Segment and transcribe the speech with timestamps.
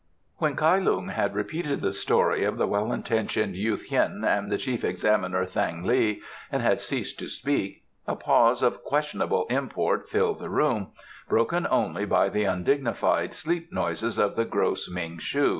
[0.21, 4.45] * When Kai Lung had repeated the story of the well intentioned youth Hien and
[4.45, 9.45] of the Chief Examiner Thang li and had ceased to speak, a pause of questionable
[9.51, 10.87] import filled the room,
[11.29, 15.49] broken only by the undignified sleep noises of the gross Ming shu.